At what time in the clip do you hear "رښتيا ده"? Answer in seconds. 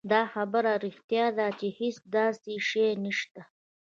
0.85-1.47